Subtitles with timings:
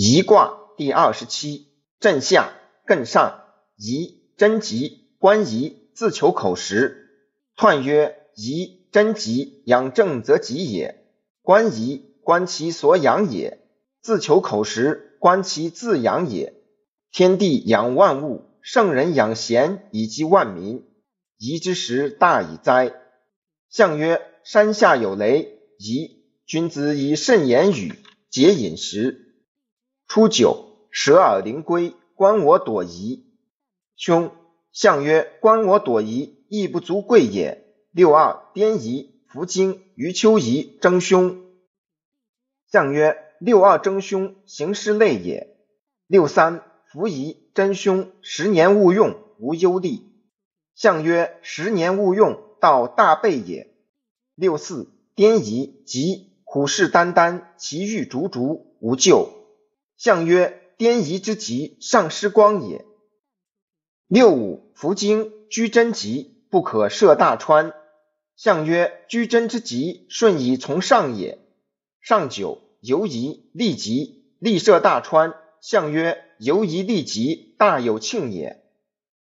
[0.00, 2.52] 颐卦第二十七，震下
[2.86, 3.42] 艮上，
[3.74, 7.08] 颐贞吉，观颐自求口实。
[7.56, 11.04] 彖曰：颐贞吉，养正则吉也。
[11.42, 13.66] 观颐，观其所养也。
[14.00, 16.54] 自求口实，观其自养也。
[17.10, 20.86] 天地养万物，圣人养贤以及万民。
[21.38, 22.94] 颐之时大矣哉！
[23.68, 26.22] 象曰：山下有雷，颐。
[26.46, 27.96] 君子以慎言语，
[28.30, 29.24] 节饮食。
[30.08, 33.26] 初九，舍尔灵龟，观我朵颐。
[33.94, 34.32] 兄，
[34.72, 37.62] 象曰：观我朵颐，亦不足贵也。
[37.90, 41.44] 六二，颠颐，弗荆，于丘颐，争凶。
[42.72, 45.58] 象曰：六二争凶，行师累也。
[46.06, 49.90] 六三，弗颐，真凶，十年勿用，无忧虑。
[50.74, 53.74] 象曰：十年勿用，道大备也。
[54.34, 59.34] 六四，颠颐，吉，虎视眈眈，其欲逐逐，无咎。
[59.98, 62.86] 象曰：颠夷之吉，上失光也。
[64.06, 67.74] 六五，弗精，居贞吉，不可涉大川。
[68.36, 71.40] 象曰：居贞之吉，顺以从上也。
[72.00, 75.34] 上九，游夷，利极，利涉大川。
[75.60, 78.67] 象曰：游夷利极，大有庆也。